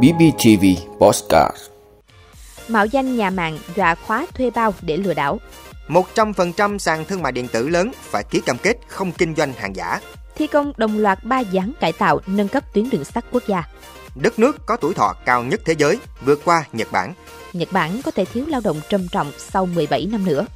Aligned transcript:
BBTV 0.00 0.64
Postcard 0.98 1.56
Mạo 2.68 2.86
danh 2.86 3.16
nhà 3.16 3.30
mạng 3.30 3.58
dọa 3.76 3.94
khóa 3.94 4.26
thuê 4.34 4.50
bao 4.50 4.74
để 4.82 4.96
lừa 4.96 5.14
đảo 5.14 5.38
100% 5.88 6.78
sàn 6.78 7.04
thương 7.04 7.22
mại 7.22 7.32
điện 7.32 7.48
tử 7.48 7.68
lớn 7.68 7.92
phải 8.02 8.24
ký 8.24 8.40
cam 8.40 8.58
kết 8.58 8.76
không 8.88 9.12
kinh 9.12 9.34
doanh 9.34 9.52
hàng 9.52 9.76
giả. 9.76 10.00
Thi 10.34 10.46
công 10.46 10.72
đồng 10.76 10.98
loạt 10.98 11.24
3 11.24 11.40
dự 11.40 11.58
án 11.58 11.72
cải 11.80 11.92
tạo 11.92 12.20
nâng 12.26 12.48
cấp 12.48 12.64
tuyến 12.74 12.90
đường 12.90 13.04
sắt 13.04 13.24
quốc 13.32 13.42
gia 13.46 13.62
Đất 14.14 14.38
nước 14.38 14.66
có 14.66 14.76
tuổi 14.76 14.94
thọ 14.94 15.14
cao 15.24 15.42
nhất 15.42 15.60
thế 15.64 15.74
giới, 15.78 15.98
vượt 16.24 16.40
qua 16.44 16.64
Nhật 16.72 16.92
Bản. 16.92 17.14
Nhật 17.52 17.72
Bản 17.72 18.02
có 18.04 18.10
thể 18.10 18.24
thiếu 18.24 18.44
lao 18.48 18.60
động 18.64 18.80
trầm 18.88 19.08
trọng 19.08 19.32
sau 19.38 19.66
17 19.66 20.06
năm 20.06 20.24
nữa 20.24 20.46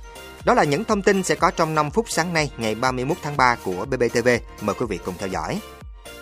Đó 0.45 0.54
là 0.54 0.64
những 0.64 0.84
thông 0.84 1.02
tin 1.02 1.23
sẽ 1.23 1.34
có 1.34 1.50
trong 1.50 1.75
5 1.75 1.91
phút 1.91 2.07
sáng 2.09 2.32
nay 2.32 2.50
ngày 2.59 2.75
31 2.75 3.16
tháng 3.23 3.36
3 3.36 3.57
của 3.64 3.84
BBTV. 3.84 4.29
Mời 4.61 4.75
quý 4.79 4.86
vị 4.88 4.98
cùng 5.04 5.14
theo 5.18 5.29
dõi. 5.29 5.61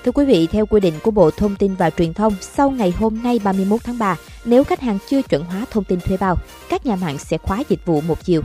Thưa 0.05 0.13
quý 0.13 0.25
vị, 0.25 0.47
theo 0.47 0.67
quy 0.67 0.81
định 0.81 0.95
của 1.03 1.11
Bộ 1.11 1.31
Thông 1.31 1.57
tin 1.57 1.75
và 1.75 1.91
Truyền 1.91 2.15
thông, 2.15 2.35
sau 2.41 2.71
ngày 2.71 2.91
hôm 2.91 3.23
nay 3.23 3.41
31 3.45 3.81
tháng 3.85 3.99
3, 3.99 4.17
nếu 4.45 4.65
khách 4.65 4.81
hàng 4.81 4.99
chưa 5.09 5.23
chuẩn 5.23 5.45
hóa 5.45 5.65
thông 5.71 5.85
tin 5.85 6.01
thuê 6.01 6.17
bao, 6.17 6.37
các 6.69 6.87
nhà 6.87 6.97
mạng 6.97 7.19
sẽ 7.19 7.39
khóa 7.39 7.63
dịch 7.69 7.87
vụ 7.87 8.01
một 8.01 8.25
chiều. 8.25 8.43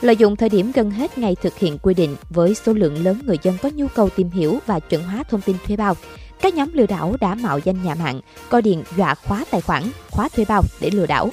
Lợi 0.00 0.16
dụng 0.16 0.36
thời 0.36 0.48
điểm 0.48 0.72
gần 0.74 0.90
hết 0.90 1.18
ngày 1.18 1.36
thực 1.42 1.58
hiện 1.58 1.78
quy 1.78 1.94
định 1.94 2.16
với 2.30 2.54
số 2.54 2.72
lượng 2.72 3.04
lớn 3.04 3.20
người 3.24 3.38
dân 3.42 3.56
có 3.62 3.70
nhu 3.74 3.86
cầu 3.88 4.08
tìm 4.08 4.30
hiểu 4.30 4.58
và 4.66 4.80
chuẩn 4.80 5.02
hóa 5.02 5.22
thông 5.30 5.40
tin 5.40 5.56
thuê 5.66 5.76
bao, 5.76 5.96
các 6.40 6.54
nhóm 6.54 6.70
lừa 6.72 6.86
đảo 6.86 7.16
đã 7.20 7.34
mạo 7.34 7.58
danh 7.58 7.82
nhà 7.82 7.94
mạng, 7.94 8.20
gọi 8.50 8.62
điện 8.62 8.84
dọa 8.96 9.14
khóa 9.14 9.44
tài 9.50 9.60
khoản, 9.60 9.82
khóa 10.10 10.28
thuê 10.28 10.44
bao 10.48 10.62
để 10.80 10.90
lừa 10.90 11.06
đảo. 11.06 11.30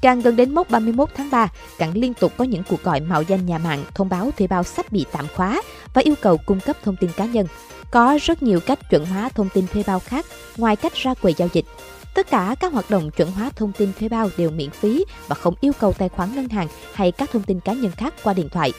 Càng 0.00 0.20
gần 0.20 0.36
đến 0.36 0.54
mốc 0.54 0.70
31 0.70 1.08
tháng 1.14 1.30
3, 1.30 1.48
càng 1.78 1.92
liên 1.94 2.14
tục 2.14 2.32
có 2.36 2.44
những 2.44 2.62
cuộc 2.68 2.82
gọi 2.82 3.00
mạo 3.00 3.22
danh 3.22 3.46
nhà 3.46 3.58
mạng 3.58 3.84
thông 3.94 4.08
báo 4.08 4.30
thuê 4.38 4.46
bao 4.46 4.62
sắp 4.62 4.92
bị 4.92 5.04
tạm 5.12 5.26
khóa 5.36 5.62
và 5.94 6.02
yêu 6.02 6.14
cầu 6.20 6.36
cung 6.46 6.60
cấp 6.60 6.76
thông 6.84 6.96
tin 6.96 7.10
cá 7.16 7.24
nhân. 7.24 7.46
Có 7.90 8.18
rất 8.22 8.42
nhiều 8.42 8.60
cách 8.60 8.90
chuẩn 8.90 9.06
hóa 9.06 9.28
thông 9.28 9.48
tin 9.48 9.66
thuê 9.66 9.82
bao 9.86 10.00
khác 10.00 10.26
ngoài 10.56 10.76
cách 10.76 10.94
ra 10.94 11.14
quầy 11.14 11.34
giao 11.34 11.48
dịch. 11.52 11.64
Tất 12.14 12.30
cả 12.30 12.56
các 12.60 12.72
hoạt 12.72 12.90
động 12.90 13.10
chuẩn 13.10 13.32
hóa 13.32 13.50
thông 13.56 13.72
tin 13.72 13.92
thuê 13.98 14.08
bao 14.08 14.30
đều 14.36 14.50
miễn 14.50 14.70
phí 14.70 15.04
và 15.28 15.34
không 15.34 15.54
yêu 15.60 15.72
cầu 15.80 15.92
tài 15.92 16.08
khoản 16.08 16.34
ngân 16.34 16.48
hàng 16.48 16.68
hay 16.92 17.12
các 17.12 17.30
thông 17.32 17.42
tin 17.42 17.60
cá 17.60 17.72
nhân 17.72 17.92
khác 17.96 18.14
qua 18.22 18.32
điện 18.32 18.48
thoại. 18.48 18.72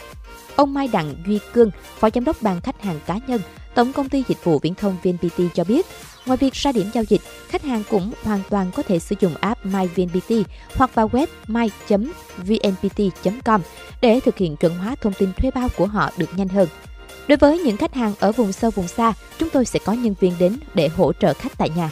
Ông 0.56 0.74
Mai 0.74 0.88
Đặng 0.88 1.16
Duy 1.26 1.40
Cương, 1.54 1.72
Phó 2.00 2.10
Giám 2.14 2.24
đốc 2.24 2.42
Ban 2.42 2.62
Khách 2.62 2.84
hàng 2.84 3.00
Cá 3.06 3.20
nhân, 3.28 3.42
Tổng 3.76 3.94
công 3.94 4.10
ty 4.10 4.24
Dịch 4.28 4.44
vụ 4.44 4.60
Viễn 4.60 4.76
thông 4.76 4.98
VNPT 5.04 5.42
cho 5.54 5.64
biết, 5.64 5.86
ngoài 6.26 6.38
việc 6.38 6.54
ra 6.54 6.72
điểm 6.72 6.90
giao 6.94 7.04
dịch, 7.04 7.22
khách 7.48 7.64
hàng 7.64 7.84
cũng 7.90 8.14
hoàn 8.24 8.42
toàn 8.50 8.72
có 8.72 8.84
thể 8.84 9.00
sử 9.00 9.16
dụng 9.20 9.36
app 9.36 9.66
MyVNPT 9.66 10.32
hoặc 10.76 10.96
vào 10.96 11.10
web 11.10 11.28
my.vnpt.com 11.48 12.02
để 14.02 14.20
thực 14.20 14.38
hiện 14.38 14.58
chuẩn 14.58 14.78
hóa 14.78 14.96
thông 15.02 15.14
tin 15.14 15.34
thuê 15.34 15.52
bao 15.52 15.70
của 15.78 15.86
họ 15.86 16.12
được 16.18 16.30
nhanh 16.36 16.48
hơn. 16.48 16.68
Đối 17.28 17.38
với 17.38 17.60
những 17.60 17.78
khách 17.78 17.94
hàng 17.94 18.14
ở 18.20 18.32
vùng 18.32 18.52
sâu 18.52 18.72
vùng 18.72 18.88
xa, 18.88 19.14
chúng 19.38 19.50
tôi 19.50 19.66
sẽ 19.66 19.80
có 19.86 19.94
nhân 19.94 20.16
viên 20.20 20.34
đến 20.40 20.58
để 20.74 20.88
hỗ 20.88 21.14
trợ 21.14 21.34
khách 21.34 21.58
tại 21.58 21.70
nhà. 21.70 21.90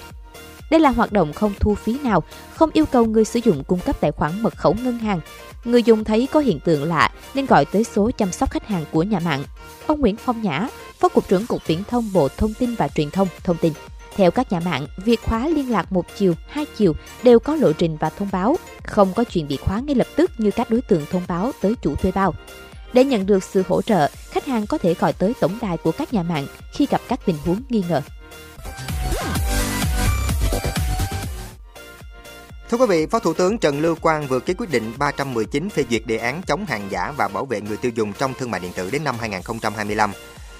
Đây 0.71 0.79
là 0.79 0.89
hoạt 0.89 1.11
động 1.11 1.33
không 1.33 1.53
thu 1.59 1.75
phí 1.75 1.99
nào, 1.99 2.23
không 2.55 2.69
yêu 2.73 2.85
cầu 2.85 3.05
người 3.05 3.25
sử 3.25 3.39
dụng 3.43 3.63
cung 3.63 3.79
cấp 3.79 3.95
tài 3.99 4.11
khoản 4.11 4.41
mật 4.41 4.57
khẩu 4.57 4.75
ngân 4.83 4.97
hàng. 4.97 5.19
Người 5.65 5.83
dùng 5.83 6.03
thấy 6.03 6.27
có 6.31 6.39
hiện 6.39 6.59
tượng 6.59 6.83
lạ 6.83 7.09
nên 7.33 7.45
gọi 7.45 7.65
tới 7.65 7.83
số 7.83 8.11
chăm 8.11 8.31
sóc 8.31 8.51
khách 8.51 8.67
hàng 8.67 8.85
của 8.91 9.03
nhà 9.03 9.19
mạng. 9.19 9.43
Ông 9.87 10.01
Nguyễn 10.01 10.15
Phong 10.15 10.41
Nhã, 10.41 10.67
Phó 10.99 11.09
Cục 11.09 11.27
trưởng 11.27 11.47
Cục 11.47 11.67
Viễn 11.67 11.83
thông 11.83 12.13
Bộ 12.13 12.27
Thông 12.37 12.53
tin 12.53 12.75
và 12.75 12.87
Truyền 12.87 13.09
thông 13.09 13.27
thông 13.43 13.57
tin. 13.57 13.73
Theo 14.15 14.31
các 14.31 14.51
nhà 14.51 14.59
mạng, 14.59 14.87
việc 15.05 15.19
khóa 15.23 15.47
liên 15.47 15.71
lạc 15.71 15.91
một 15.91 16.05
chiều, 16.17 16.33
hai 16.49 16.65
chiều 16.77 16.95
đều 17.23 17.39
có 17.39 17.55
lộ 17.55 17.71
trình 17.71 17.97
và 17.99 18.09
thông 18.09 18.29
báo, 18.31 18.55
không 18.83 19.13
có 19.15 19.23
chuyện 19.23 19.47
bị 19.47 19.57
khóa 19.57 19.79
ngay 19.79 19.95
lập 19.95 20.07
tức 20.15 20.31
như 20.37 20.51
các 20.51 20.69
đối 20.69 20.81
tượng 20.81 21.05
thông 21.11 21.23
báo 21.27 21.51
tới 21.61 21.75
chủ 21.81 21.95
thuê 21.95 22.11
bao. 22.11 22.33
Để 22.93 23.03
nhận 23.03 23.25
được 23.25 23.43
sự 23.43 23.63
hỗ 23.67 23.81
trợ, 23.81 24.09
khách 24.29 24.45
hàng 24.45 24.67
có 24.67 24.77
thể 24.77 24.93
gọi 24.93 25.13
tới 25.13 25.33
tổng 25.39 25.57
đài 25.61 25.77
của 25.77 25.91
các 25.91 26.13
nhà 26.13 26.23
mạng 26.23 26.47
khi 26.73 26.87
gặp 26.89 27.01
các 27.07 27.19
tình 27.25 27.35
huống 27.45 27.61
nghi 27.69 27.83
ngờ. 27.89 28.01
Thưa 32.69 32.77
quý 32.77 32.85
vị, 32.89 33.05
Phó 33.05 33.19
Thủ 33.19 33.33
tướng 33.33 33.57
Trần 33.57 33.81
Lưu 33.81 33.95
Quang 33.95 34.27
vừa 34.27 34.39
ký 34.39 34.53
quyết 34.53 34.71
định 34.71 34.93
319 34.97 35.69
phê 35.69 35.83
duyệt 35.89 36.01
đề 36.05 36.17
án 36.17 36.41
chống 36.47 36.65
hàng 36.65 36.87
giả 36.89 37.13
và 37.17 37.27
bảo 37.27 37.45
vệ 37.45 37.61
người 37.61 37.77
tiêu 37.77 37.91
dùng 37.95 38.13
trong 38.13 38.33
thương 38.33 38.51
mại 38.51 38.59
điện 38.59 38.71
tử 38.75 38.89
đến 38.91 39.03
năm 39.03 39.15
2025. 39.19 40.11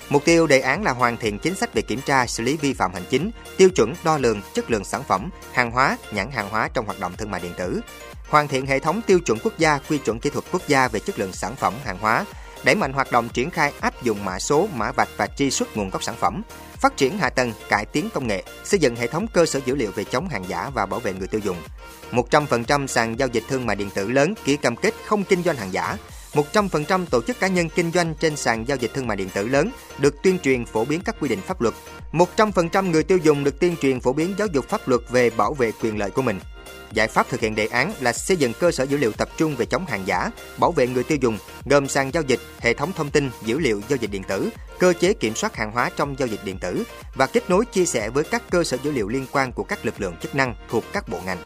Mục 0.09 0.25
tiêu 0.25 0.47
đề 0.47 0.59
án 0.59 0.83
là 0.83 0.91
hoàn 0.91 1.17
thiện 1.17 1.39
chính 1.39 1.55
sách 1.55 1.73
về 1.73 1.81
kiểm 1.81 2.01
tra, 2.01 2.27
xử 2.27 2.43
lý 2.43 2.57
vi 2.57 2.73
phạm 2.73 2.93
hành 2.93 3.03
chính, 3.09 3.31
tiêu 3.57 3.69
chuẩn 3.69 3.93
đo 4.03 4.17
lường 4.17 4.41
chất 4.53 4.71
lượng 4.71 4.83
sản 4.83 5.03
phẩm, 5.03 5.29
hàng 5.53 5.71
hóa, 5.71 5.97
nhãn 6.11 6.31
hàng 6.31 6.49
hóa 6.49 6.69
trong 6.73 6.85
hoạt 6.85 6.99
động 6.99 7.13
thương 7.17 7.31
mại 7.31 7.41
điện 7.41 7.53
tử. 7.57 7.81
Hoàn 8.29 8.47
thiện 8.47 8.65
hệ 8.65 8.79
thống 8.79 9.01
tiêu 9.07 9.19
chuẩn 9.19 9.39
quốc 9.43 9.53
gia, 9.57 9.79
quy 9.89 9.97
chuẩn 9.97 10.19
kỹ 10.19 10.29
thuật 10.29 10.45
quốc 10.51 10.61
gia 10.67 10.87
về 10.87 10.99
chất 10.99 11.19
lượng 11.19 11.33
sản 11.33 11.55
phẩm, 11.55 11.73
hàng 11.85 11.97
hóa, 12.01 12.25
đẩy 12.63 12.75
mạnh 12.75 12.93
hoạt 12.93 13.11
động 13.11 13.29
triển 13.33 13.49
khai 13.49 13.73
áp 13.79 14.03
dụng 14.03 14.25
mã 14.25 14.39
số, 14.39 14.67
mã 14.73 14.91
vạch 14.91 15.09
và 15.17 15.27
truy 15.27 15.51
xuất 15.51 15.77
nguồn 15.77 15.89
gốc 15.89 16.03
sản 16.03 16.15
phẩm, 16.19 16.41
phát 16.75 16.97
triển 16.97 17.17
hạ 17.17 17.29
tầng, 17.29 17.53
cải 17.69 17.85
tiến 17.85 18.09
công 18.13 18.27
nghệ, 18.27 18.43
xây 18.63 18.79
dựng 18.79 18.95
hệ 18.95 19.07
thống 19.07 19.27
cơ 19.27 19.45
sở 19.45 19.59
dữ 19.65 19.75
liệu 19.75 19.91
về 19.91 20.03
chống 20.03 20.29
hàng 20.29 20.45
giả 20.47 20.69
và 20.73 20.85
bảo 20.85 20.99
vệ 20.99 21.13
người 21.13 21.27
tiêu 21.27 21.41
dùng. 21.43 21.57
100% 22.11 22.87
sàn 22.87 23.19
giao 23.19 23.27
dịch 23.27 23.43
thương 23.49 23.65
mại 23.65 23.75
điện 23.75 23.89
tử 23.89 24.11
lớn 24.11 24.33
ký 24.45 24.57
cam 24.57 24.75
kết 24.75 24.93
không 25.05 25.23
kinh 25.23 25.43
doanh 25.43 25.57
hàng 25.57 25.73
giả. 25.73 25.97
100% 26.33 27.05
tổ 27.05 27.21
chức 27.21 27.39
cá 27.39 27.47
nhân 27.47 27.69
kinh 27.69 27.91
doanh 27.91 28.15
trên 28.19 28.35
sàn 28.35 28.67
giao 28.67 28.77
dịch 28.77 28.91
thương 28.93 29.07
mại 29.07 29.17
điện 29.17 29.29
tử 29.33 29.47
lớn 29.47 29.71
được 29.97 30.15
tuyên 30.23 30.39
truyền 30.39 30.65
phổ 30.65 30.85
biến 30.85 31.01
các 31.05 31.15
quy 31.19 31.29
định 31.29 31.41
pháp 31.41 31.61
luật. 31.61 31.73
100% 32.11 32.91
người 32.91 33.03
tiêu 33.03 33.17
dùng 33.17 33.43
được 33.43 33.59
tuyên 33.59 33.75
truyền 33.81 33.99
phổ 33.99 34.13
biến 34.13 34.33
giáo 34.37 34.47
dục 34.47 34.69
pháp 34.69 34.87
luật 34.87 35.01
về 35.09 35.29
bảo 35.29 35.53
vệ 35.53 35.71
quyền 35.81 35.97
lợi 35.97 36.11
của 36.11 36.21
mình. 36.21 36.39
Giải 36.91 37.07
pháp 37.07 37.29
thực 37.29 37.39
hiện 37.39 37.55
đề 37.55 37.67
án 37.67 37.93
là 37.99 38.13
xây 38.13 38.37
dựng 38.37 38.53
cơ 38.59 38.71
sở 38.71 38.83
dữ 38.83 38.97
liệu 38.97 39.11
tập 39.11 39.29
trung 39.37 39.55
về 39.55 39.65
chống 39.65 39.85
hàng 39.85 40.03
giả, 40.05 40.31
bảo 40.59 40.71
vệ 40.71 40.87
người 40.87 41.03
tiêu 41.03 41.17
dùng, 41.21 41.37
gồm 41.65 41.87
sàn 41.87 42.13
giao 42.13 42.23
dịch, 42.23 42.39
hệ 42.59 42.73
thống 42.73 42.91
thông 42.95 43.09
tin, 43.09 43.29
dữ 43.45 43.59
liệu 43.59 43.81
giao 43.89 43.97
dịch 43.97 44.11
điện 44.11 44.23
tử, 44.23 44.49
cơ 44.79 44.93
chế 44.99 45.13
kiểm 45.13 45.35
soát 45.35 45.55
hàng 45.55 45.71
hóa 45.71 45.89
trong 45.95 46.15
giao 46.19 46.27
dịch 46.27 46.39
điện 46.45 46.59
tử 46.59 46.83
và 47.15 47.27
kết 47.27 47.49
nối 47.49 47.65
chia 47.65 47.85
sẻ 47.85 48.09
với 48.09 48.23
các 48.23 48.43
cơ 48.49 48.63
sở 48.63 48.77
dữ 48.83 48.91
liệu 48.91 49.07
liên 49.07 49.25
quan 49.31 49.51
của 49.51 49.63
các 49.63 49.85
lực 49.85 50.01
lượng 50.01 50.15
chức 50.21 50.35
năng 50.35 50.55
thuộc 50.69 50.83
các 50.93 51.09
bộ 51.09 51.19
ngành. 51.25 51.37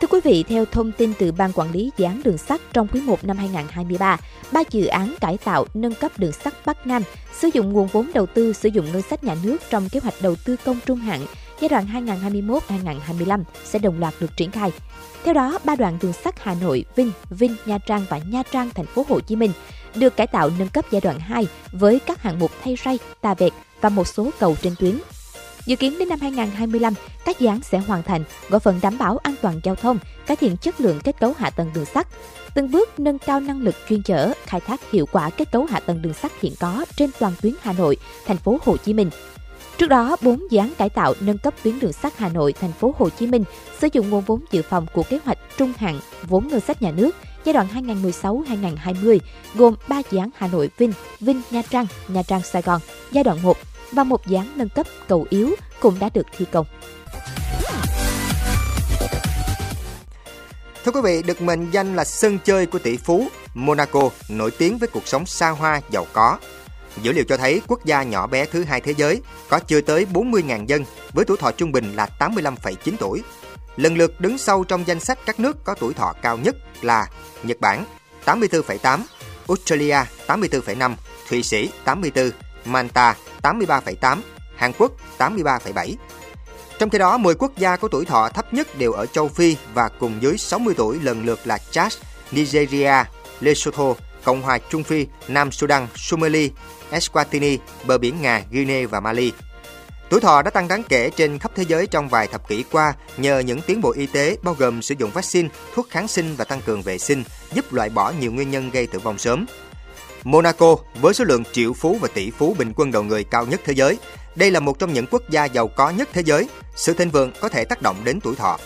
Thưa 0.00 0.08
quý 0.10 0.20
vị, 0.24 0.44
theo 0.48 0.64
thông 0.64 0.92
tin 0.92 1.12
từ 1.18 1.32
Ban 1.32 1.52
Quản 1.52 1.72
lý 1.72 1.90
Dự 1.96 2.04
án 2.04 2.20
Đường 2.24 2.38
sắt 2.38 2.60
trong 2.72 2.88
quý 2.88 3.00
1 3.00 3.24
năm 3.24 3.36
2023, 3.36 4.18
ba 4.52 4.62
dự 4.70 4.86
án 4.86 5.14
cải 5.20 5.38
tạo 5.38 5.66
nâng 5.74 5.94
cấp 5.94 6.12
đường 6.18 6.32
sắt 6.32 6.54
Bắc 6.66 6.86
Nam 6.86 7.02
sử 7.32 7.48
dụng 7.52 7.72
nguồn 7.72 7.86
vốn 7.86 8.10
đầu 8.14 8.26
tư 8.26 8.52
sử 8.52 8.68
dụng 8.68 8.92
ngân 8.92 9.02
sách 9.02 9.24
nhà 9.24 9.36
nước 9.42 9.56
trong 9.70 9.88
kế 9.88 10.00
hoạch 10.00 10.14
đầu 10.22 10.36
tư 10.44 10.56
công 10.64 10.78
trung 10.86 10.98
hạn 10.98 11.20
giai 11.60 11.68
đoạn 11.68 11.86
2021-2025 11.92 13.42
sẽ 13.64 13.78
đồng 13.78 14.00
loạt 14.00 14.14
được 14.20 14.36
triển 14.36 14.50
khai. 14.50 14.72
Theo 15.24 15.34
đó, 15.34 15.58
ba 15.64 15.76
đoạn 15.76 15.98
đường 16.02 16.12
sắt 16.12 16.42
Hà 16.42 16.54
Nội, 16.54 16.84
Vinh, 16.96 17.12
Vinh, 17.30 17.56
Nha 17.66 17.78
Trang 17.78 18.04
và 18.08 18.18
Nha 18.18 18.42
Trang, 18.52 18.70
thành 18.74 18.86
phố 18.86 19.04
Hồ 19.08 19.20
Chí 19.20 19.36
Minh 19.36 19.52
được 19.94 20.16
cải 20.16 20.26
tạo 20.26 20.50
nâng 20.58 20.68
cấp 20.68 20.84
giai 20.90 21.00
đoạn 21.00 21.20
2 21.20 21.46
với 21.72 22.00
các 22.06 22.22
hạng 22.22 22.38
mục 22.38 22.50
thay 22.64 22.76
ray, 22.84 22.98
tà 23.20 23.34
vẹt 23.34 23.52
và 23.80 23.88
một 23.88 24.06
số 24.06 24.30
cầu 24.38 24.56
trên 24.62 24.74
tuyến. 24.78 24.98
Dự 25.68 25.76
kiến 25.76 25.98
đến 25.98 26.08
năm 26.08 26.20
2025, 26.20 26.94
các 27.24 27.40
dự 27.40 27.46
án 27.46 27.60
sẽ 27.62 27.78
hoàn 27.78 28.02
thành, 28.02 28.24
góp 28.48 28.62
phần 28.62 28.78
đảm 28.82 28.98
bảo 28.98 29.18
an 29.18 29.34
toàn 29.42 29.60
giao 29.64 29.74
thông, 29.74 29.98
cải 30.26 30.36
thiện 30.36 30.56
chất 30.56 30.80
lượng 30.80 31.00
kết 31.04 31.20
cấu 31.20 31.34
hạ 31.38 31.50
tầng 31.50 31.70
đường 31.74 31.84
sắt, 31.84 32.06
từng 32.54 32.70
bước 32.70 33.00
nâng 33.00 33.18
cao 33.18 33.40
năng 33.40 33.62
lực 33.62 33.74
chuyên 33.88 34.02
chở, 34.02 34.32
khai 34.46 34.60
thác 34.60 34.90
hiệu 34.90 35.06
quả 35.12 35.30
kết 35.30 35.52
cấu 35.52 35.64
hạ 35.64 35.80
tầng 35.80 36.02
đường 36.02 36.14
sắt 36.14 36.32
hiện 36.40 36.52
có 36.60 36.84
trên 36.96 37.10
toàn 37.18 37.32
tuyến 37.42 37.54
Hà 37.60 37.72
Nội, 37.72 37.96
thành 38.26 38.36
phố 38.36 38.58
Hồ 38.64 38.76
Chí 38.76 38.94
Minh. 38.94 39.10
Trước 39.78 39.88
đó, 39.88 40.16
4 40.22 40.50
dự 40.50 40.58
án 40.58 40.72
cải 40.78 40.88
tạo 40.88 41.14
nâng 41.20 41.38
cấp 41.38 41.54
tuyến 41.62 41.80
đường 41.80 41.92
sắt 41.92 42.18
Hà 42.18 42.28
Nội, 42.28 42.52
thành 42.52 42.72
phố 42.72 42.94
Hồ 42.98 43.08
Chí 43.08 43.26
Minh 43.26 43.44
sử 43.80 43.88
dụng 43.92 44.10
nguồn 44.10 44.24
vốn 44.24 44.40
dự 44.50 44.62
phòng 44.62 44.86
của 44.94 45.02
kế 45.02 45.18
hoạch 45.24 45.38
trung 45.56 45.72
hạn 45.78 46.00
vốn 46.22 46.48
ngân 46.48 46.60
sách 46.60 46.82
nhà 46.82 46.90
nước 46.90 47.10
giai 47.44 47.52
đoạn 47.52 47.66
2016-2020 47.74 49.18
gồm 49.54 49.74
3 49.88 50.02
dự 50.10 50.18
án 50.18 50.30
Hà 50.36 50.48
Nội 50.48 50.70
Vinh, 50.78 50.92
Vinh 51.20 51.42
Nha 51.50 51.62
Trang, 51.70 51.86
Nha 52.08 52.22
Trang 52.22 52.42
Sài 52.42 52.62
Gòn 52.62 52.80
giai 53.12 53.24
đoạn 53.24 53.42
1 53.42 53.56
và 53.92 54.04
một 54.04 54.26
dự 54.26 54.36
án 54.36 54.52
nâng 54.56 54.68
cấp 54.68 54.86
cầu 55.08 55.26
yếu 55.30 55.50
cũng 55.80 55.98
đã 55.98 56.10
được 56.14 56.26
thi 56.36 56.44
công. 56.52 56.66
Thưa 60.84 60.92
quý 60.92 61.00
vị, 61.04 61.22
được 61.22 61.42
mệnh 61.42 61.70
danh 61.70 61.96
là 61.96 62.04
sân 62.04 62.38
chơi 62.44 62.66
của 62.66 62.78
tỷ 62.78 62.96
phú, 62.96 63.28
Monaco 63.54 64.10
nổi 64.28 64.50
tiếng 64.50 64.78
với 64.78 64.88
cuộc 64.88 65.08
sống 65.08 65.26
xa 65.26 65.50
hoa, 65.50 65.80
giàu 65.90 66.06
có. 66.12 66.38
Dữ 67.02 67.12
liệu 67.12 67.24
cho 67.28 67.36
thấy 67.36 67.62
quốc 67.66 67.84
gia 67.84 68.02
nhỏ 68.02 68.26
bé 68.26 68.44
thứ 68.44 68.64
hai 68.64 68.80
thế 68.80 68.94
giới 68.96 69.22
có 69.48 69.58
chưa 69.58 69.80
tới 69.80 70.06
40.000 70.12 70.66
dân 70.66 70.84
với 71.12 71.24
tuổi 71.24 71.36
thọ 71.36 71.50
trung 71.52 71.72
bình 71.72 71.96
là 71.96 72.08
85,9 72.18 72.92
tuổi. 72.98 73.22
Lần 73.76 73.96
lượt 73.96 74.20
đứng 74.20 74.38
sau 74.38 74.64
trong 74.64 74.86
danh 74.86 75.00
sách 75.00 75.18
các 75.26 75.40
nước 75.40 75.64
có 75.64 75.74
tuổi 75.74 75.94
thọ 75.94 76.14
cao 76.22 76.36
nhất 76.36 76.56
là 76.82 77.06
Nhật 77.42 77.60
Bản 77.60 77.84
84,8, 78.24 79.00
Australia 79.48 79.96
84,5, 80.26 80.94
Thụy 81.28 81.42
Sĩ 81.42 81.70
84, 81.84 82.30
Manta 82.64 83.16
83,8, 83.42 84.18
Hàn 84.56 84.72
Quốc 84.78 84.92
83,7. 85.18 85.94
Trong 86.78 86.90
khi 86.90 86.98
đó, 86.98 87.16
10 87.16 87.34
quốc 87.34 87.52
gia 87.58 87.76
có 87.76 87.88
tuổi 87.88 88.04
thọ 88.04 88.28
thấp 88.28 88.54
nhất 88.54 88.78
đều 88.78 88.92
ở 88.92 89.06
châu 89.06 89.28
Phi 89.28 89.56
và 89.74 89.88
cùng 89.88 90.22
dưới 90.22 90.38
60 90.38 90.74
tuổi 90.76 91.00
lần 91.02 91.26
lượt 91.26 91.40
là 91.44 91.58
Chad, 91.70 91.94
Nigeria, 92.32 92.94
Lesotho, 93.40 93.94
Cộng 94.24 94.42
hòa 94.42 94.58
Trung 94.58 94.82
Phi, 94.82 95.06
Nam 95.28 95.52
Sudan, 95.52 95.86
Somali, 95.96 96.50
Eswatini, 96.90 97.58
bờ 97.84 97.98
biển 97.98 98.22
Nga, 98.22 98.42
Guinea 98.50 98.86
và 98.86 99.00
Mali. 99.00 99.32
Tuổi 100.10 100.20
thọ 100.20 100.42
đã 100.42 100.50
tăng 100.50 100.68
đáng 100.68 100.82
kể 100.88 101.10
trên 101.16 101.38
khắp 101.38 101.52
thế 101.54 101.64
giới 101.68 101.86
trong 101.86 102.08
vài 102.08 102.26
thập 102.26 102.48
kỷ 102.48 102.64
qua 102.72 102.94
nhờ 103.16 103.38
những 103.38 103.60
tiến 103.60 103.80
bộ 103.80 103.92
y 103.92 104.06
tế 104.06 104.36
bao 104.42 104.54
gồm 104.58 104.82
sử 104.82 104.94
dụng 104.98 105.10
vaccine, 105.10 105.48
thuốc 105.74 105.90
kháng 105.90 106.08
sinh 106.08 106.36
và 106.36 106.44
tăng 106.44 106.60
cường 106.60 106.82
vệ 106.82 106.98
sinh, 106.98 107.24
giúp 107.52 107.72
loại 107.72 107.90
bỏ 107.90 108.12
nhiều 108.20 108.32
nguyên 108.32 108.50
nhân 108.50 108.70
gây 108.70 108.86
tử 108.86 108.98
vong 108.98 109.18
sớm. 109.18 109.46
Monaco 110.24 110.76
với 111.00 111.14
số 111.14 111.24
lượng 111.24 111.44
triệu 111.52 111.72
phú 111.72 111.98
và 112.00 112.08
tỷ 112.14 112.30
phú 112.30 112.56
bình 112.58 112.72
quân 112.76 112.92
đầu 112.92 113.02
người 113.02 113.24
cao 113.24 113.46
nhất 113.46 113.60
thế 113.64 113.72
giới. 113.72 113.98
Đây 114.34 114.50
là 114.50 114.60
một 114.60 114.78
trong 114.78 114.92
những 114.92 115.06
quốc 115.10 115.22
gia 115.30 115.44
giàu 115.44 115.68
có 115.68 115.90
nhất 115.90 116.08
thế 116.12 116.22
giới. 116.24 116.48
Sự 116.76 116.94
thịnh 116.94 117.10
vượng 117.10 117.32
có 117.40 117.48
thể 117.48 117.64
tác 117.64 117.82
động 117.82 117.96
đến 118.04 118.20
tuổi 118.20 118.36
thọ. 118.36 118.58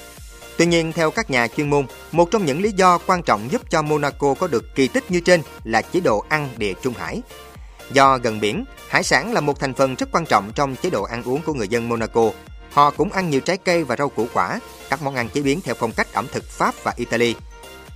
Tuy 0.56 0.66
nhiên, 0.66 0.92
theo 0.92 1.10
các 1.10 1.30
nhà 1.30 1.48
chuyên 1.48 1.70
môn, 1.70 1.86
một 2.12 2.30
trong 2.30 2.46
những 2.46 2.62
lý 2.62 2.72
do 2.72 2.98
quan 3.06 3.22
trọng 3.22 3.52
giúp 3.52 3.62
cho 3.70 3.82
Monaco 3.82 4.34
có 4.34 4.46
được 4.46 4.74
kỳ 4.74 4.88
tích 4.88 5.10
như 5.10 5.20
trên 5.20 5.42
là 5.64 5.82
chế 5.82 6.00
độ 6.00 6.24
ăn 6.28 6.48
địa 6.56 6.72
Trung 6.82 6.94
Hải. 6.94 7.22
Do 7.92 8.18
gần 8.18 8.40
biển, 8.40 8.64
hải 8.88 9.02
sản 9.02 9.32
là 9.32 9.40
một 9.40 9.60
thành 9.60 9.74
phần 9.74 9.94
rất 9.94 10.08
quan 10.12 10.26
trọng 10.26 10.52
trong 10.54 10.76
chế 10.76 10.90
độ 10.90 11.02
ăn 11.02 11.22
uống 11.22 11.42
của 11.42 11.54
người 11.54 11.68
dân 11.68 11.88
Monaco. 11.88 12.30
Họ 12.72 12.90
cũng 12.90 13.12
ăn 13.12 13.30
nhiều 13.30 13.40
trái 13.40 13.56
cây 13.56 13.84
và 13.84 13.96
rau 13.96 14.08
củ 14.08 14.26
quả, 14.32 14.60
các 14.90 15.02
món 15.02 15.14
ăn 15.14 15.28
chế 15.28 15.40
biến 15.40 15.60
theo 15.60 15.74
phong 15.78 15.92
cách 15.92 16.12
ẩm 16.12 16.26
thực 16.32 16.44
Pháp 16.44 16.74
và 16.82 16.92
Italy. 16.96 17.34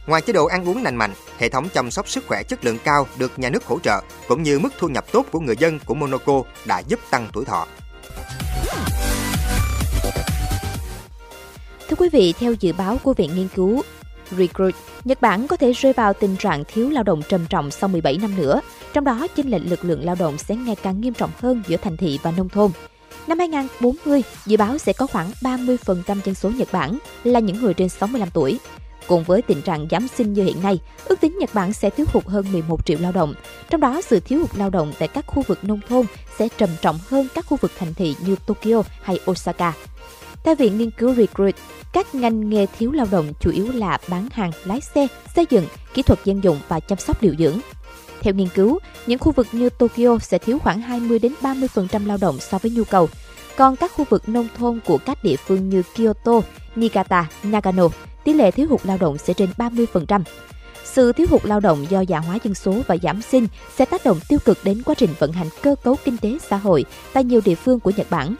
Ngoài 0.07 0.23
chế 0.23 0.33
độ 0.33 0.47
ăn 0.47 0.69
uống 0.69 0.83
lành 0.83 0.97
mạnh, 0.97 1.13
hệ 1.39 1.49
thống 1.49 1.69
chăm 1.75 1.91
sóc 1.91 2.09
sức 2.09 2.25
khỏe 2.29 2.43
chất 2.43 2.65
lượng 2.65 2.79
cao 2.85 3.07
được 3.17 3.39
nhà 3.39 3.51
nước 3.51 3.65
hỗ 3.65 3.79
trợ, 3.79 4.01
cũng 4.29 4.43
như 4.43 4.59
mức 4.59 4.69
thu 4.79 4.89
nhập 4.89 5.05
tốt 5.13 5.27
của 5.31 5.41
người 5.41 5.57
dân 5.59 5.79
của 5.87 5.95
Monaco 5.95 6.43
đã 6.65 6.79
giúp 6.79 7.01
tăng 7.11 7.29
tuổi 7.33 7.45
thọ. 7.45 7.67
Thưa 11.89 11.97
quý 11.97 12.09
vị, 12.09 12.35
theo 12.39 12.53
dự 12.53 12.73
báo 12.73 12.99
của 13.03 13.13
Viện 13.13 13.31
Nghiên 13.35 13.49
cứu 13.55 13.83
Recruit, 14.31 14.75
Nhật 15.05 15.21
Bản 15.21 15.47
có 15.47 15.57
thể 15.57 15.73
rơi 15.73 15.93
vào 15.93 16.13
tình 16.13 16.37
trạng 16.37 16.65
thiếu 16.65 16.91
lao 16.91 17.03
động 17.03 17.23
trầm 17.29 17.47
trọng 17.49 17.71
sau 17.71 17.89
17 17.89 18.19
năm 18.23 18.37
nữa, 18.37 18.61
trong 18.93 19.05
đó 19.05 19.27
chênh 19.37 19.51
lệch 19.51 19.63
lực 19.67 19.85
lượng 19.85 20.05
lao 20.05 20.15
động 20.19 20.39
sẽ 20.39 20.57
ngày 20.57 20.77
càng 20.83 21.01
nghiêm 21.01 21.15
trọng 21.15 21.31
hơn 21.41 21.63
giữa 21.67 21.77
thành 21.77 21.97
thị 21.97 22.19
và 22.23 22.33
nông 22.37 22.49
thôn. 22.49 22.71
Năm 23.27 23.39
2040, 23.39 24.23
dự 24.47 24.57
báo 24.57 24.79
sẽ 24.79 24.93
có 24.93 25.07
khoảng 25.07 25.31
30% 25.41 25.77
dân 26.25 26.35
số 26.35 26.51
Nhật 26.51 26.69
Bản 26.73 26.99
là 27.25 27.41
những 27.41 27.61
người 27.61 27.75
trên 27.75 27.89
65 27.89 28.29
tuổi. 28.35 28.59
Cùng 29.07 29.25
với 29.25 29.43
tình 29.43 29.63
trạng 29.63 29.87
giảm 29.91 30.09
sinh 30.09 30.33
như 30.33 30.45
hiện 30.45 30.63
nay, 30.63 30.79
ước 31.05 31.21
tính 31.21 31.39
Nhật 31.39 31.55
Bản 31.55 31.73
sẽ 31.73 31.91
thiếu 31.91 32.07
hụt 32.13 32.27
hơn 32.27 32.53
11 32.53 32.87
triệu 32.87 32.99
lao 33.01 33.13
động. 33.13 33.35
Trong 33.71 33.81
đó, 33.81 34.01
sự 34.01 34.21
thiếu 34.21 34.39
hụt 34.41 34.51
lao 34.57 34.71
động 34.71 34.93
tại 34.99 35.09
các 35.09 35.27
khu 35.27 35.43
vực 35.47 35.65
nông 35.65 35.81
thôn 35.89 36.07
sẽ 36.39 36.49
trầm 36.59 36.71
trọng 36.83 36.99
hơn 37.09 37.29
các 37.35 37.47
khu 37.47 37.57
vực 37.61 37.73
thành 37.79 37.95
thị 37.95 38.17
như 38.27 38.37
Tokyo 38.47 38.83
hay 39.03 39.19
Osaka. 39.31 39.73
Theo 40.47 40.55
Viện 40.55 40.79
Nghiên 40.79 40.91
cứu 40.91 41.15
Recruit, 41.15 41.55
các 41.93 42.15
ngành 42.15 42.51
nghề 42.51 42.67
thiếu 42.67 42.93
lao 42.93 43.07
động 43.11 43.33
chủ 43.41 43.51
yếu 43.51 43.73
là 43.73 43.99
bán 44.09 44.29
hàng, 44.33 44.51
lái 44.65 44.81
xe, 44.81 45.07
xây 45.35 45.47
dựng, 45.51 45.67
kỹ 45.95 46.03
thuật 46.03 46.25
dân 46.25 46.45
dụng 46.45 46.61
và 46.69 46.81
chăm 46.81 46.99
sóc 46.99 47.23
điều 47.23 47.35
dưỡng. 47.39 47.59
Theo 48.21 48.35
nghiên 48.35 48.49
cứu, 48.49 48.79
những 49.07 49.19
khu 49.19 49.33
vực 49.33 49.47
như 49.53 49.71
Tokyo 49.71 50.19
sẽ 50.19 50.39
thiếu 50.39 50.59
khoảng 50.59 50.81
20 50.81 51.19
đến 51.19 51.33
30% 51.43 52.07
lao 52.07 52.19
động 52.21 52.39
so 52.41 52.59
với 52.59 52.71
nhu 52.71 52.85
cầu. 52.85 53.09
Còn 53.57 53.77
các 53.77 53.93
khu 53.93 54.05
vực 54.11 54.29
nông 54.29 54.49
thôn 54.59 54.81
của 54.87 54.99
các 54.99 55.25
địa 55.25 55.37
phương 55.37 55.69
như 55.69 55.83
Kyoto, 55.97 56.41
Niigata, 56.77 57.29
Nagano, 57.43 57.89
tỷ 58.25 58.33
lệ 58.33 58.51
thiếu 58.51 58.67
hụt 58.71 58.81
lao 58.85 58.99
động 58.99 59.19
sẽ 59.19 59.33
trên 59.33 59.49
30%. 59.59 60.21
Sự 60.85 61.13
thiếu 61.13 61.27
hụt 61.31 61.45
lao 61.45 61.61
động 61.61 61.87
do 61.89 62.01
già 62.01 62.19
hóa 62.19 62.39
dân 62.43 62.55
số 62.55 62.75
và 62.87 62.97
giảm 63.03 63.23
sinh 63.23 63.47
sẽ 63.77 63.85
tác 63.85 64.05
động 64.05 64.21
tiêu 64.29 64.39
cực 64.45 64.59
đến 64.65 64.83
quá 64.83 64.95
trình 64.99 65.11
vận 65.19 65.33
hành 65.33 65.49
cơ 65.63 65.75
cấu 65.85 65.97
kinh 66.05 66.17
tế 66.17 66.39
xã 66.51 66.57
hội 66.57 66.85
tại 67.13 67.25
nhiều 67.25 67.41
địa 67.45 67.55
phương 67.55 67.81
của 67.81 67.93
Nhật 67.97 68.07
Bản 68.11 68.37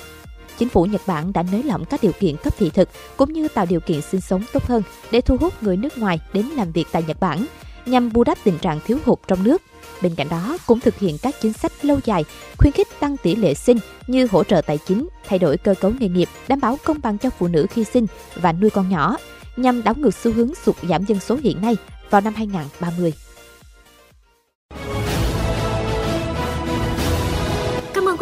chính 0.59 0.69
phủ 0.69 0.85
Nhật 0.85 1.03
Bản 1.07 1.33
đã 1.33 1.43
nới 1.53 1.63
lỏng 1.63 1.85
các 1.85 2.03
điều 2.03 2.13
kiện 2.13 2.37
cấp 2.37 2.55
thị 2.59 2.71
thực 2.71 2.89
cũng 3.17 3.33
như 3.33 3.49
tạo 3.49 3.67
điều 3.67 3.81
kiện 3.81 4.03
sinh 4.03 4.21
sống 4.21 4.43
tốt 4.53 4.65
hơn 4.67 4.83
để 5.11 5.21
thu 5.21 5.37
hút 5.41 5.63
người 5.63 5.77
nước 5.77 5.99
ngoài 5.99 6.21
đến 6.33 6.47
làm 6.47 6.73
việc 6.73 6.87
tại 6.93 7.05
Nhật 7.07 7.21
Bản 7.21 7.47
nhằm 7.87 8.13
bù 8.13 8.25
đắp 8.25 8.39
tình 8.45 8.59
trạng 8.59 8.81
thiếu 8.87 8.99
hụt 9.05 9.19
trong 9.29 9.45
nước. 9.45 9.63
Bên 10.03 10.15
cạnh 10.15 10.29
đó, 10.29 10.59
cũng 10.67 10.81
thực 10.81 10.99
hiện 10.99 11.19
các 11.23 11.35
chính 11.41 11.53
sách 11.53 11.85
lâu 11.85 12.01
dài, 12.05 12.25
khuyến 12.59 12.73
khích 12.73 12.89
tăng 13.01 13.17
tỷ 13.17 13.35
lệ 13.35 13.55
sinh 13.55 13.79
như 14.07 14.27
hỗ 14.31 14.45
trợ 14.45 14.61
tài 14.61 14.79
chính, 14.79 15.09
thay 15.29 15.39
đổi 15.39 15.57
cơ 15.57 15.75
cấu 15.81 15.93
nghề 15.99 16.09
nghiệp, 16.09 16.29
đảm 16.49 16.61
bảo 16.61 16.79
công 16.85 17.01
bằng 17.03 17.19
cho 17.19 17.31
phụ 17.31 17.49
nữ 17.49 17.67
khi 17.71 17.85
sinh 17.85 18.07
và 18.35 18.53
nuôi 18.53 18.71
con 18.71 18.89
nhỏ, 18.89 19.17
nhằm 19.57 19.83
đảo 19.83 19.95
ngược 19.97 20.15
xu 20.15 20.33
hướng 20.33 20.55
sụt 20.55 20.77
giảm 20.89 21.05
dân 21.05 21.21
số 21.21 21.39
hiện 21.43 21.61
nay 21.61 21.77
vào 22.11 22.21
năm 22.21 22.35
2030. 22.35 23.13